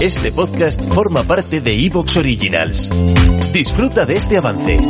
Este 0.00 0.32
podcast 0.32 0.82
forma 0.92 1.22
parte 1.22 1.60
de 1.60 1.86
Evox 1.86 2.16
Originals. 2.16 2.90
Disfruta 3.52 4.04
de 4.04 4.16
este 4.16 4.36
avance. 4.36 4.80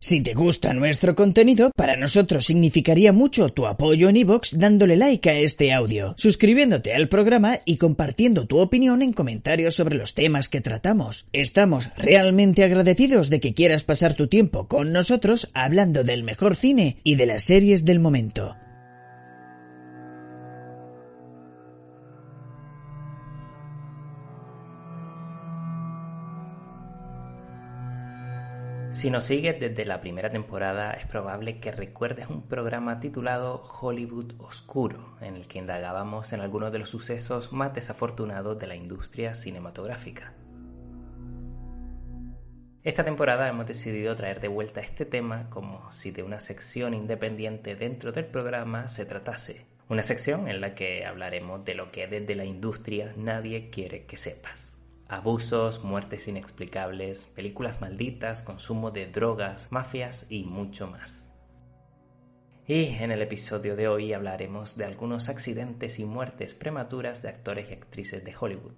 Si 0.00 0.22
te 0.22 0.32
gusta 0.32 0.72
nuestro 0.72 1.14
contenido, 1.16 1.72
para 1.76 1.96
nosotros 1.96 2.46
significaría 2.46 3.12
mucho 3.12 3.48
tu 3.48 3.66
apoyo 3.66 4.08
en 4.08 4.16
iVoox 4.16 4.56
dándole 4.56 4.96
like 4.96 5.28
a 5.28 5.38
este 5.40 5.72
audio, 5.72 6.14
suscribiéndote 6.16 6.94
al 6.94 7.08
programa 7.08 7.58
y 7.64 7.76
compartiendo 7.76 8.46
tu 8.46 8.58
opinión 8.58 9.02
en 9.02 9.12
comentarios 9.12 9.74
sobre 9.74 9.96
los 9.96 10.14
temas 10.14 10.48
que 10.48 10.60
tratamos. 10.60 11.26
Estamos 11.32 11.90
realmente 11.96 12.62
agradecidos 12.62 13.28
de 13.28 13.40
que 13.40 13.54
quieras 13.54 13.84
pasar 13.84 14.14
tu 14.14 14.28
tiempo 14.28 14.68
con 14.68 14.92
nosotros 14.92 15.50
hablando 15.52 16.04
del 16.04 16.22
mejor 16.22 16.54
cine 16.54 16.98
y 17.02 17.16
de 17.16 17.26
las 17.26 17.42
series 17.42 17.84
del 17.84 17.98
momento. 17.98 18.56
Si 28.98 29.10
nos 29.10 29.26
sigues 29.26 29.60
desde 29.60 29.84
la 29.84 30.00
primera 30.00 30.28
temporada, 30.28 30.90
es 30.90 31.06
probable 31.06 31.60
que 31.60 31.70
recuerdes 31.70 32.28
un 32.28 32.48
programa 32.48 32.98
titulado 32.98 33.62
Hollywood 33.62 34.32
Oscuro, 34.38 35.16
en 35.20 35.36
el 35.36 35.46
que 35.46 35.60
indagábamos 35.60 36.32
en 36.32 36.40
algunos 36.40 36.72
de 36.72 36.80
los 36.80 36.90
sucesos 36.90 37.52
más 37.52 37.72
desafortunados 37.72 38.58
de 38.58 38.66
la 38.66 38.74
industria 38.74 39.36
cinematográfica. 39.36 40.32
Esta 42.82 43.04
temporada 43.04 43.48
hemos 43.48 43.66
decidido 43.66 44.16
traer 44.16 44.40
de 44.40 44.48
vuelta 44.48 44.80
este 44.80 45.04
tema 45.04 45.48
como 45.48 45.92
si 45.92 46.10
de 46.10 46.24
una 46.24 46.40
sección 46.40 46.92
independiente 46.92 47.76
dentro 47.76 48.10
del 48.10 48.24
programa 48.24 48.88
se 48.88 49.06
tratase. 49.06 49.64
Una 49.88 50.02
sección 50.02 50.48
en 50.48 50.60
la 50.60 50.74
que 50.74 51.04
hablaremos 51.06 51.64
de 51.64 51.76
lo 51.76 51.92
que 51.92 52.08
desde 52.08 52.34
la 52.34 52.44
industria 52.44 53.14
nadie 53.16 53.70
quiere 53.70 54.06
que 54.06 54.16
sepas. 54.16 54.77
Abusos, 55.08 55.82
muertes 55.82 56.28
inexplicables, 56.28 57.26
películas 57.34 57.80
malditas, 57.80 58.42
consumo 58.42 58.90
de 58.90 59.06
drogas, 59.06 59.72
mafias 59.72 60.26
y 60.30 60.44
mucho 60.44 60.86
más. 60.86 61.28
Y 62.66 62.84
en 62.96 63.10
el 63.10 63.22
episodio 63.22 63.76
de 63.76 63.88
hoy 63.88 64.12
hablaremos 64.12 64.76
de 64.76 64.84
algunos 64.84 65.30
accidentes 65.30 65.98
y 65.98 66.04
muertes 66.04 66.52
prematuras 66.52 67.22
de 67.22 67.30
actores 67.30 67.70
y 67.70 67.72
actrices 67.72 68.22
de 68.22 68.34
Hollywood. 68.38 68.74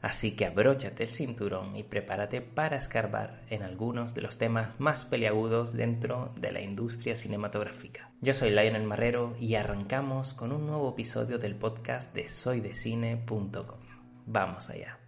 Así 0.00 0.36
que 0.36 0.46
abróchate 0.46 1.02
el 1.02 1.10
cinturón 1.10 1.76
y 1.76 1.82
prepárate 1.82 2.40
para 2.40 2.76
escarbar 2.76 3.42
en 3.48 3.62
algunos 3.62 4.14
de 4.14 4.22
los 4.22 4.38
temas 4.38 4.78
más 4.78 5.04
peliagudos 5.04 5.72
dentro 5.72 6.32
de 6.38 6.52
la 6.52 6.60
industria 6.60 7.16
cinematográfica. 7.16 8.10
Yo 8.22 8.32
soy 8.34 8.50
Lionel 8.50 8.84
Marrero 8.84 9.34
y 9.40 9.54
arrancamos 9.54 10.32
con 10.32 10.52
un 10.52 10.66
nuevo 10.66 10.90
episodio 10.90 11.38
del 11.38 11.54
podcast 11.54 12.14
de 12.14 12.28
soydecine.com. 12.28 13.80
Vamos 14.26 14.68
allá. 14.70 14.98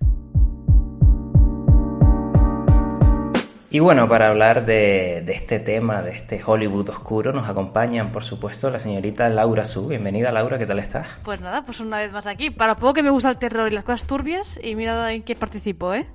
Y 3.77 3.79
bueno, 3.79 4.09
para 4.09 4.29
hablar 4.29 4.65
de, 4.65 5.23
de, 5.27 5.35
este 5.35 5.59
tema, 5.59 6.01
de 6.01 6.13
este 6.13 6.41
Hollywood 6.43 6.89
oscuro, 6.89 7.35
nos 7.35 7.47
acompañan, 7.47 8.11
por 8.11 8.25
supuesto, 8.25 8.71
la 8.71 8.79
señorita 8.79 9.29
Laura 9.29 9.67
Su. 9.67 9.89
Bienvenida, 9.89 10.33
Laura, 10.33 10.57
¿qué 10.57 10.65
tal 10.65 10.79
estás? 10.79 11.07
Pues 11.23 11.43
nada, 11.43 11.63
pues 11.63 11.81
una 11.81 11.99
vez 11.99 12.11
más 12.11 12.27
aquí. 12.27 12.49
Para 12.49 12.77
poco 12.77 12.95
que 12.95 13.03
me 13.03 13.11
gusta 13.11 13.29
el 13.29 13.37
terror 13.37 13.71
y 13.71 13.75
las 13.75 13.85
cosas 13.85 14.07
turbias, 14.07 14.59
y 14.63 14.75
mira 14.77 15.13
en 15.13 15.25
qué 15.25 15.37
participo, 15.37 15.93
¿eh? 15.93 16.07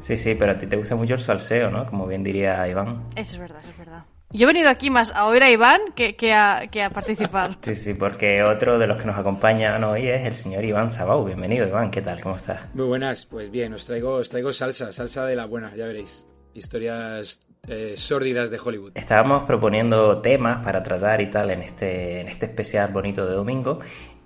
Sí, 0.00 0.16
sí, 0.16 0.34
pero 0.34 0.52
a 0.52 0.56
ti 0.56 0.66
te 0.66 0.78
gusta 0.78 0.96
mucho 0.96 1.12
el 1.12 1.20
salseo, 1.20 1.70
¿no? 1.70 1.84
Como 1.84 2.06
bien 2.06 2.24
diría 2.24 2.66
Iván. 2.66 3.02
Eso 3.16 3.34
es 3.34 3.38
verdad, 3.38 3.58
eso 3.60 3.68
es 3.68 3.76
verdad. 3.76 4.04
Yo 4.30 4.44
he 4.44 4.46
venido 4.46 4.70
aquí 4.70 4.88
más 4.88 5.12
a 5.14 5.26
oír 5.26 5.42
a 5.42 5.50
Iván 5.50 5.78
que, 5.94 6.16
que, 6.16 6.32
a, 6.32 6.68
que 6.70 6.82
a 6.82 6.88
participar. 6.88 7.58
sí, 7.60 7.76
sí, 7.76 7.92
porque 7.92 8.42
otro 8.42 8.78
de 8.78 8.86
los 8.86 8.96
que 8.96 9.04
nos 9.04 9.18
acompañan 9.18 9.84
hoy 9.84 10.08
es 10.08 10.26
el 10.26 10.36
señor 10.36 10.64
Iván 10.64 10.88
Sabau. 10.88 11.22
Bienvenido, 11.26 11.68
Iván, 11.68 11.90
¿qué 11.90 12.00
tal? 12.00 12.22
¿Cómo 12.22 12.36
estás? 12.36 12.62
Muy 12.72 12.86
buenas, 12.86 13.26
pues 13.26 13.50
bien, 13.50 13.74
os 13.74 13.84
traigo, 13.84 14.14
os 14.14 14.30
traigo 14.30 14.52
salsa, 14.52 14.90
salsa 14.90 15.26
de 15.26 15.36
la 15.36 15.44
buena, 15.44 15.76
ya 15.76 15.86
veréis 15.86 16.31
historias 16.54 17.40
eh, 17.68 17.94
sórdidas 17.96 18.50
de 18.50 18.58
Hollywood. 18.58 18.92
Estábamos 18.94 19.44
proponiendo 19.44 20.20
temas 20.20 20.64
para 20.64 20.82
tratar 20.82 21.20
y 21.20 21.30
tal 21.30 21.50
en 21.50 21.62
este, 21.62 22.20
en 22.20 22.28
este 22.28 22.46
especial 22.46 22.92
bonito 22.92 23.26
de 23.26 23.34
domingo. 23.34 23.80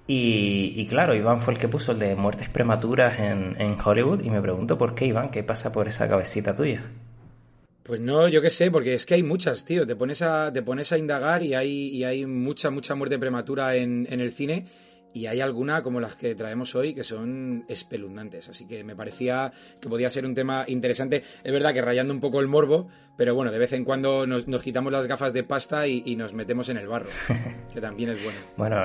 Y, 0.07 0.73
y, 0.77 0.87
claro, 0.87 1.15
Iván 1.15 1.41
fue 1.41 1.55
el 1.55 1.59
que 1.59 1.67
puso 1.67 1.93
el 1.93 1.99
de 1.99 2.15
muertes 2.15 2.49
prematuras 2.49 3.19
en, 3.19 3.61
en, 3.61 3.77
Hollywood 3.85 4.23
y 4.23 4.31
me 4.31 4.41
pregunto 4.41 4.79
por 4.79 4.95
qué, 4.95 5.07
Iván, 5.07 5.31
¿qué 5.31 5.43
pasa 5.43 5.73
por 5.73 5.89
esa 5.89 6.09
cabecita 6.09 6.55
tuya? 6.55 6.85
Pues 7.83 8.01
no, 8.01 8.29
yo 8.29 8.41
qué 8.41 8.51
sé, 8.51 8.71
porque 8.71 8.95
es 8.95 9.05
que 9.05 9.15
hay 9.15 9.25
muchas, 9.25 9.65
tío. 9.65 9.85
Te 9.85 9.97
pones 9.97 10.23
a, 10.23 10.53
te 10.53 10.63
pones 10.63 10.93
a 10.93 10.99
indagar 10.99 11.43
y 11.43 11.55
hay, 11.55 11.89
y 11.89 12.05
hay 12.05 12.25
mucha, 12.25 12.71
mucha 12.71 12.95
muerte 12.95 13.19
prematura 13.19 13.75
en, 13.75 14.07
en 14.09 14.21
el 14.21 14.33
cine 14.33 14.67
y 15.17 15.27
hay 15.27 15.41
alguna 15.41 15.83
como 15.83 15.99
las 15.99 16.15
que 16.15 16.35
traemos 16.35 16.75
hoy 16.75 16.93
que 16.93 17.03
son 17.03 17.65
espeluznantes. 17.69 18.51
Así 18.51 18.67
que 18.67 18.85
me 18.85 18.95
parecía 18.95 19.51
que 19.81 19.89
podía 19.89 20.11
ser 20.11 20.27
un 20.27 20.35
tema 20.35 20.65
interesante. 20.67 21.23
Es 21.43 21.53
verdad 21.53 21.73
que 21.73 21.81
rayando 21.81 22.13
un 22.13 22.21
poco 22.21 22.39
el 22.39 22.49
morbo, 22.49 22.89
pero 23.17 23.35
bueno, 23.35 23.51
de 23.51 23.59
vez 23.59 23.73
en 23.73 23.87
cuando 23.87 24.27
nos, 24.27 24.47
nos 24.47 24.61
quitamos 24.61 24.93
las 24.93 25.07
gafas 25.07 25.33
de 25.33 25.43
pasta 25.43 25.87
y, 25.87 26.03
y, 26.05 26.17
nos 26.17 26.35
metemos 26.35 26.69
en 26.69 26.77
el 26.77 26.87
barro, 26.87 27.09
que 27.73 27.81
también 27.81 28.11
es 28.11 28.23
bueno. 28.23 28.39
bueno, 28.59 28.77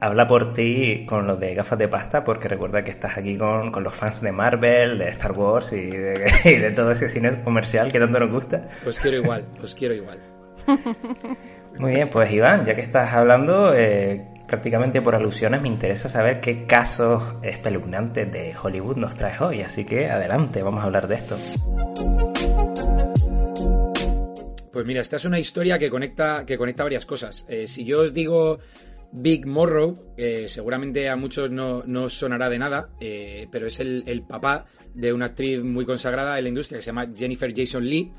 habla 0.00 0.26
por 0.26 0.54
ti 0.54 1.04
con 1.06 1.26
lo 1.26 1.36
de 1.36 1.54
gafas 1.54 1.78
de 1.78 1.88
pasta, 1.88 2.24
porque 2.24 2.48
recuerda 2.48 2.82
que 2.82 2.92
estás 2.92 3.18
aquí 3.18 3.36
con, 3.36 3.70
con 3.70 3.84
los 3.84 3.94
fans 3.94 4.22
de 4.22 4.32
Marvel, 4.32 4.96
de 4.96 5.10
Star 5.10 5.32
Wars 5.32 5.74
y 5.74 5.88
de, 5.88 6.32
y 6.46 6.54
de 6.54 6.70
todo 6.70 6.90
ese 6.92 7.10
cine 7.10 7.38
comercial 7.44 7.92
que 7.92 7.98
tanto 7.98 8.18
nos 8.18 8.30
gusta. 8.30 8.66
Pues 8.82 8.98
quiero 8.98 9.18
igual, 9.18 9.44
pues 9.58 9.74
quiero 9.74 9.92
igual. 9.92 10.20
Muy 11.78 11.92
bien, 11.92 12.08
pues 12.08 12.32
Iván, 12.32 12.64
ya 12.64 12.74
que 12.74 12.80
estás 12.80 13.12
hablando, 13.12 13.74
eh, 13.74 14.26
prácticamente 14.50 15.00
por 15.00 15.14
alusiones, 15.14 15.62
me 15.62 15.68
interesa 15.68 16.08
saber 16.08 16.40
qué 16.40 16.66
casos 16.66 17.22
espeluznantes 17.40 18.30
de 18.32 18.52
Hollywood 18.60 18.96
nos 18.96 19.14
traes 19.14 19.40
hoy. 19.40 19.62
Así 19.62 19.84
que 19.84 20.10
adelante, 20.10 20.60
vamos 20.60 20.80
a 20.80 20.84
hablar 20.84 21.06
de 21.06 21.14
esto. 21.14 21.38
Pues 24.72 24.84
mira, 24.84 25.02
esta 25.02 25.16
es 25.16 25.24
una 25.24 25.38
historia 25.38 25.78
que 25.78 25.88
conecta, 25.88 26.44
que 26.44 26.58
conecta 26.58 26.82
varias 26.82 27.06
cosas. 27.06 27.46
Eh, 27.48 27.68
si 27.68 27.84
yo 27.84 28.00
os 28.00 28.12
digo 28.12 28.58
Big 29.12 29.46
Morrow, 29.46 30.14
eh, 30.16 30.46
seguramente 30.48 31.08
a 31.08 31.14
muchos 31.14 31.50
no, 31.52 31.84
no 31.86 32.08
sonará 32.08 32.50
de 32.50 32.58
nada, 32.58 32.90
eh, 33.00 33.46
pero 33.52 33.68
es 33.68 33.78
el, 33.78 34.02
el, 34.06 34.22
papá 34.22 34.66
de 34.94 35.12
una 35.12 35.26
actriz 35.26 35.62
muy 35.62 35.84
consagrada 35.84 36.38
en 36.38 36.44
la 36.44 36.48
industria 36.48 36.78
que 36.78 36.82
se 36.82 36.88
llama 36.88 37.08
Jennifer 37.14 37.52
Jason 37.54 37.84
Lee, 37.84 38.12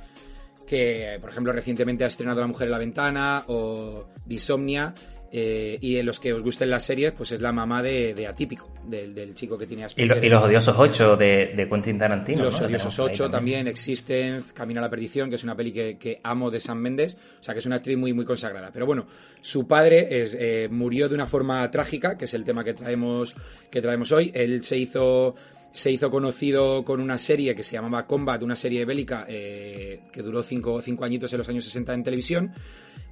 que 0.66 1.18
por 1.20 1.30
ejemplo 1.30 1.52
recientemente 1.52 2.06
ha 2.06 2.08
estrenado 2.08 2.40
La 2.40 2.48
Mujer 2.48 2.68
en 2.68 2.72
la 2.72 2.78
Ventana 2.78 3.44
o 3.48 4.06
Disomnia. 4.26 4.94
Eh, 5.34 5.78
y 5.80 5.96
en 5.96 6.06
los 6.06 6.20
que 6.20 6.34
os 6.34 6.44
gusten 6.44 6.70
las 6.70 6.84
series, 6.84 7.14
pues 7.14 7.32
es 7.32 7.42
la 7.42 7.54
mamá 7.54 7.82
de, 7.82 8.14
de 8.14 8.28
Atípico, 8.28 8.70
del, 8.86 9.16
del, 9.16 9.34
chico 9.34 9.58
que 9.58 9.66
y, 9.96 10.06
lo, 10.06 10.22
y, 10.22 10.28
los 10.28 10.44
odiosos 10.44 10.76
8 10.78 11.16
de, 11.16 11.54
de 11.56 11.70
Quentin 11.70 11.98
Tarantino. 11.98 12.44
Los 12.44 12.60
¿no? 12.60 12.68
odiosos 12.68 13.00
8 13.00 13.30
también. 13.30 13.66
Existence, 13.68 14.54
Camino 14.54 14.82
a 14.82 14.84
la 14.84 14.90
Perdición, 14.90 15.30
que 15.30 15.36
es 15.36 15.44
una 15.46 15.56
peli 15.56 15.72
que, 15.72 15.98
que, 15.98 16.20
amo 16.24 16.52
de 16.52 16.60
Sam 16.60 16.80
Mendes, 16.80 17.16
o 17.40 17.44
sea 17.44 17.54
que 17.54 17.60
es 17.60 17.66
una 17.66 17.78
actriz 17.78 17.98
muy, 17.98 18.12
muy 18.12 18.26
consagrada. 18.26 18.72
Pero 18.74 18.86
bueno, 18.86 19.06
su 19.40 19.66
padre 19.68 20.22
es, 20.22 20.36
eh, 20.38 20.68
murió 20.70 21.08
de 21.08 21.16
una 21.16 21.28
forma 21.28 21.72
trágica, 21.72 22.18
que 22.18 22.26
es 22.26 22.34
el 22.34 22.44
tema 22.44 22.66
que 22.66 22.74
traemos, 22.74 23.34
que 23.70 23.82
traemos 23.82 24.12
hoy. 24.12 24.32
Él 24.34 24.66
se 24.66 24.78
hizo 24.78 25.36
se 25.72 25.92
hizo 25.92 26.10
conocido 26.10 26.84
con 26.84 27.00
una 27.00 27.18
serie 27.18 27.56
que 27.56 27.64
se 27.64 27.74
llamaba 27.74 28.06
Combat, 28.06 28.44
una 28.44 28.56
serie 28.56 28.84
bélica 28.86 29.26
eh, 29.28 30.02
que 30.12 30.22
duró 30.22 30.44
cinco, 30.44 30.82
cinco, 30.82 31.06
añitos 31.06 31.32
en 31.34 31.40
los 31.40 31.50
años 31.50 31.64
60 31.64 31.94
en 31.94 32.04
televisión. 32.04 32.52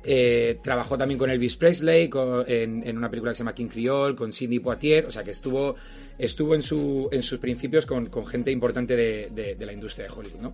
Eh, 0.04 0.60
trabajó 0.64 0.98
también 0.98 1.18
con 1.18 1.30
Elvis 1.30 1.58
Presley 1.58 2.10
en, 2.48 2.98
una 2.98 3.10
película 3.10 3.32
que 3.32 3.36
se 3.36 3.40
llama 3.40 3.54
King 3.54 3.68
Creole, 3.68 4.16
con 4.16 4.32
Sidney 4.32 4.60
Poitier, 4.60 5.06
o 5.06 5.12
sea 5.12 5.24
que 5.24 5.32
estuvo, 5.32 5.76
estuvo 6.18 6.56
en, 6.56 6.62
su, 6.62 7.10
en 7.12 7.22
sus 7.22 7.40
principios 7.40 7.86
con, 7.86 8.10
gente 8.26 8.52
importante 8.52 8.96
de, 8.96 9.56
de, 9.58 9.66
la 9.66 9.74
industria 9.74 10.08
de 10.08 10.14
Hollywood. 10.14 10.54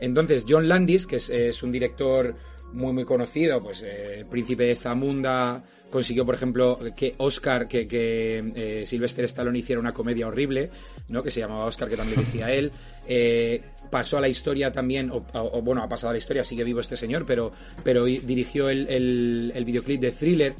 Entonces, 0.00 0.44
John 0.48 0.68
Landis, 0.68 1.06
que 1.06 1.16
es 1.16 1.62
un 1.62 1.70
director 1.70 2.34
muy 2.72 2.92
muy 2.92 3.04
conocido, 3.04 3.62
pues 3.62 3.82
eh, 3.84 4.24
Príncipe 4.28 4.64
de 4.64 4.74
Zamunda 4.74 5.62
consiguió, 5.92 6.24
por 6.24 6.34
ejemplo, 6.34 6.78
que 6.96 7.14
Oscar, 7.18 7.68
que, 7.68 7.86
que 7.86 8.42
eh, 8.56 8.86
Sylvester 8.86 9.26
Stallone 9.26 9.58
hiciera 9.58 9.78
una 9.78 9.92
comedia 9.92 10.26
horrible, 10.26 10.70
¿no? 11.08 11.22
Que 11.22 11.30
se 11.30 11.40
llamaba 11.40 11.66
Oscar, 11.66 11.88
que 11.88 11.96
también 11.96 12.18
decía 12.18 12.50
él. 12.50 12.72
Eh, 13.06 13.62
pasó 13.90 14.16
a 14.16 14.20
la 14.22 14.28
historia 14.28 14.72
también, 14.72 15.10
o, 15.10 15.20
bueno, 15.62 15.82
ha 15.82 15.88
pasado 15.88 16.10
a 16.10 16.12
la 16.14 16.18
historia, 16.18 16.42
sigue 16.42 16.64
vivo 16.64 16.80
este 16.80 16.96
señor, 16.96 17.26
pero, 17.26 17.52
pero 17.84 18.06
dirigió 18.06 18.70
el, 18.70 18.88
el, 18.88 19.52
el 19.54 19.64
videoclip 19.66 20.00
de 20.00 20.12
Thriller, 20.12 20.54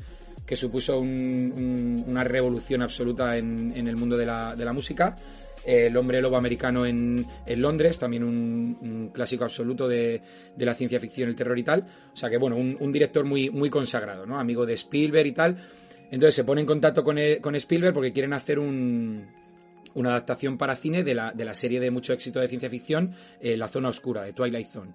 que 0.47 0.55
supuso 0.55 0.99
una 1.01 2.25
revolución 2.25 2.83
absoluta 2.83 3.39
en, 3.39 3.73
el 3.75 3.97
mundo 3.97 4.19
de 4.19 4.27
la, 4.27 4.55
de 4.55 4.65
la 4.65 4.73
música. 4.75 5.17
El 5.65 5.97
hombre 5.97 6.21
lobo 6.21 6.37
americano 6.37 6.85
en, 6.87 7.27
Londres, 7.57 7.99
también 7.99 8.25
un, 8.25 9.11
clásico 9.13 9.45
absoluto 9.45 9.87
de, 9.89 10.21
la 10.57 10.75
ciencia 10.75 10.99
ficción, 10.99 11.29
el 11.29 11.37
terror 11.37 11.59
y 11.59 11.63
tal. 11.63 11.87
O 12.13 12.17
sea 12.17 12.29
que, 12.29 12.39
bueno, 12.39 12.57
un, 12.57 12.93
director 12.93 13.25
muy, 13.25 13.51
muy 13.51 13.71
consagrado, 13.71 14.27
¿no? 14.27 14.39
Amigo 14.39 14.67
de 14.67 14.75
Spielberg 14.75 15.27
y 15.27 15.33
tal. 15.33 15.57
Entonces 16.11 16.35
se 16.35 16.45
pone 16.45 16.61
en 16.61 16.67
contacto 16.67 17.03
con, 17.03 17.19
e, 17.19 17.41
con 17.41 17.55
Spielberg 17.55 17.95
porque 17.95 18.13
quieren 18.13 18.33
hacer 18.33 18.59
una 18.59 20.11
adaptación 20.11 20.59
para 20.59 20.77
cine 20.77 21.03
de 21.05 21.15
la, 21.15 21.33
de 21.33 21.45
la, 21.45 21.55
serie 21.55 21.81
de 21.81 21.91
mucho 21.91 22.13
éxito 22.13 22.41
de 22.41 22.49
ciencia 22.49 22.69
ficción, 22.69 23.13
eh, 23.41 23.57
La 23.57 23.69
Zona 23.69 23.89
Oscura, 23.89 24.23
de 24.23 24.33
Twilight 24.33 24.69
Zone. 24.69 24.93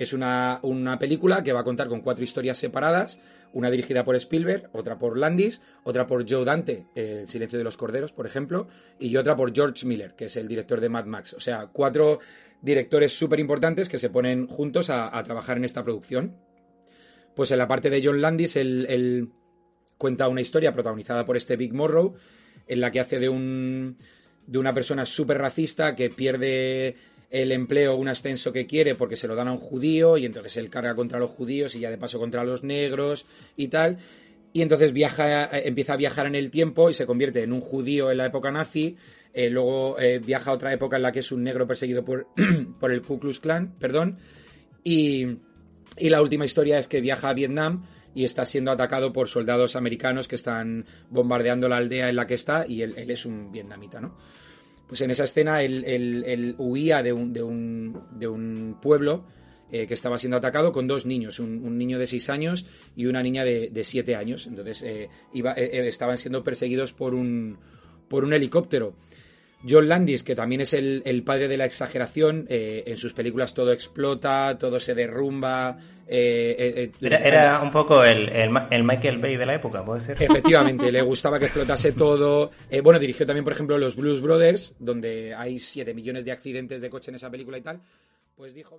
Es 0.00 0.14
una, 0.14 0.60
película 0.98 1.44
que 1.44 1.52
va 1.52 1.60
a 1.60 1.64
contar 1.64 1.86
con 1.88 2.00
cuatro 2.00 2.24
historias 2.24 2.56
separadas, 2.56 3.20
una 3.52 3.70
dirigida 3.70 4.02
por 4.02 4.16
Spielberg, 4.16 4.70
otra 4.72 4.98
por 4.98 5.18
Landis, 5.18 5.60
otra 5.84 6.06
por 6.06 6.26
Joe 6.26 6.42
Dante, 6.42 6.86
El 6.94 7.28
silencio 7.28 7.58
de 7.58 7.64
los 7.64 7.76
corderos, 7.76 8.10
por 8.10 8.24
ejemplo, 8.24 8.66
y 8.98 9.14
otra 9.18 9.36
por 9.36 9.54
George 9.54 9.86
Miller, 9.86 10.14
que 10.14 10.24
es 10.24 10.36
el 10.36 10.48
director 10.48 10.80
de 10.80 10.88
Mad 10.88 11.04
Max. 11.04 11.34
O 11.34 11.40
sea, 11.40 11.66
cuatro 11.70 12.18
directores 12.62 13.12
súper 13.12 13.40
importantes 13.40 13.90
que 13.90 13.98
se 13.98 14.08
ponen 14.08 14.46
juntos 14.46 14.88
a, 14.88 15.22
trabajar 15.22 15.58
en 15.58 15.66
esta 15.66 15.84
producción. 15.84 16.34
Pues 17.36 17.50
en 17.50 17.58
la 17.58 17.68
parte 17.68 17.90
de 17.90 18.00
John 18.02 18.22
Landis, 18.22 18.56
él, 18.56 19.28
cuenta 19.98 20.28
una 20.28 20.40
historia 20.40 20.72
protagonizada 20.72 21.26
por 21.26 21.36
este 21.36 21.56
Big 21.56 21.74
Morrow, 21.74 22.14
en 22.66 22.80
la 22.80 22.90
que 22.90 23.00
hace 23.00 23.18
de 23.18 23.28
un 23.28 23.98
de 24.46 24.58
una 24.58 24.72
persona 24.72 25.04
súper 25.04 25.36
racista 25.36 25.94
que 25.94 26.08
pierde 26.08 26.96
el 27.30 27.52
empleo 27.52 27.94
un 27.94 28.08
ascenso 28.08 28.52
que 28.52 28.66
quiere 28.66 28.96
porque 28.96 29.16
se 29.16 29.28
lo 29.28 29.36
dan 29.36 29.48
a 29.48 29.52
un 29.52 29.58
judío 29.58 30.18
y 30.18 30.26
entonces 30.26 30.56
él 30.56 30.68
carga 30.68 30.94
contra 30.96 31.20
los 31.20 31.30
judíos 31.30 31.74
y 31.76 31.80
ya 31.80 31.90
de 31.90 31.96
paso 31.96 32.18
contra 32.18 32.44
los 32.44 32.64
negros 32.64 33.24
y 33.56 33.68
tal. 33.68 33.98
Y 34.52 34.62
entonces 34.62 34.92
viaja, 34.92 35.48
empieza 35.58 35.92
a 35.92 35.96
viajar 35.96 36.26
en 36.26 36.34
el 36.34 36.50
tiempo 36.50 36.90
y 36.90 36.94
se 36.94 37.06
convierte 37.06 37.44
en 37.44 37.52
un 37.52 37.60
judío 37.60 38.10
en 38.10 38.18
la 38.18 38.26
época 38.26 38.50
nazi. 38.50 38.96
Eh, 39.32 39.48
luego 39.48 39.96
eh, 40.00 40.18
viaja 40.18 40.50
a 40.50 40.54
otra 40.54 40.72
época 40.72 40.96
en 40.96 41.02
la 41.02 41.12
que 41.12 41.20
es 41.20 41.30
un 41.30 41.44
negro 41.44 41.68
perseguido 41.68 42.04
por, 42.04 42.26
por 42.80 42.90
el 42.90 43.00
Ku 43.02 43.20
Klux 43.20 43.38
Klan, 43.38 43.78
perdón. 43.78 44.18
Y, 44.82 45.38
y 45.98 46.08
la 46.08 46.20
última 46.20 46.44
historia 46.44 46.80
es 46.80 46.88
que 46.88 47.00
viaja 47.00 47.28
a 47.28 47.34
Vietnam 47.34 47.84
y 48.12 48.24
está 48.24 48.44
siendo 48.44 48.72
atacado 48.72 49.12
por 49.12 49.28
soldados 49.28 49.76
americanos 49.76 50.26
que 50.26 50.34
están 50.34 50.84
bombardeando 51.10 51.68
la 51.68 51.76
aldea 51.76 52.08
en 52.08 52.16
la 52.16 52.26
que 52.26 52.34
está 52.34 52.66
y 52.66 52.82
él 52.82 53.08
es 53.08 53.24
un 53.24 53.52
vietnamita, 53.52 54.00
¿no? 54.00 54.16
Pues 54.90 55.02
en 55.02 55.12
esa 55.12 55.22
escena 55.22 55.62
él, 55.62 56.56
huía 56.58 57.00
de 57.00 57.12
un, 57.12 57.32
de 57.32 57.44
un, 57.44 58.02
de 58.10 58.26
un 58.26 58.76
pueblo 58.82 59.24
eh, 59.70 59.86
que 59.86 59.94
estaba 59.94 60.18
siendo 60.18 60.36
atacado 60.36 60.72
con 60.72 60.88
dos 60.88 61.06
niños, 61.06 61.38
un, 61.38 61.78
niño 61.78 61.96
de 61.96 62.08
seis 62.08 62.28
años 62.28 62.66
y 62.96 63.06
una 63.06 63.22
niña 63.22 63.44
de, 63.44 63.84
siete 63.84 64.16
años. 64.16 64.48
Entonces 64.48 64.82
eh, 64.82 65.08
iba, 65.32 65.52
eh, 65.52 65.86
estaban 65.86 66.16
siendo 66.16 66.42
perseguidos 66.42 66.92
por 66.92 67.14
un, 67.14 67.56
por 68.08 68.24
un 68.24 68.32
helicóptero. 68.32 68.96
John 69.68 69.88
Landis, 69.88 70.22
que 70.22 70.34
también 70.34 70.62
es 70.62 70.72
el, 70.72 71.22
padre 71.24 71.48
de 71.48 71.56
la 71.56 71.66
exageración, 71.66 72.46
eh, 72.48 72.84
en 72.86 72.96
sus 72.96 73.12
películas 73.12 73.52
todo 73.52 73.72
explota, 73.72 74.56
todo 74.58 74.80
se 74.80 74.94
derrumba. 74.94 75.76
Eh, 76.06 76.90
eh, 77.00 77.20
era, 77.22 77.60
un 77.60 77.70
poco 77.70 78.02
el, 78.02 78.50
Michael 78.50 79.18
Bay 79.18 79.36
de 79.36 79.46
la 79.46 79.54
época, 79.54 79.84
¿puede 79.84 80.00
ser? 80.00 80.22
Efectivamente, 80.22 80.90
le 80.90 81.02
gustaba 81.02 81.38
que 81.38 81.46
explotase 81.46 81.92
todo. 81.92 82.50
bueno, 82.82 82.98
dirigió 82.98 83.26
también, 83.26 83.44
por 83.44 83.52
ejemplo, 83.52 83.76
Los 83.78 83.96
Blues 83.96 84.20
Brothers, 84.20 84.74
donde 84.78 85.34
hay 85.34 85.58
7 85.58 85.92
millones 85.94 86.24
de 86.24 86.32
accidentes 86.32 86.80
de 86.80 86.90
coche 86.90 87.10
en 87.10 87.16
esa 87.16 87.30
película 87.30 87.58
y 87.58 87.62
tal. 87.62 87.80
Pues 88.34 88.54
dijo, 88.54 88.78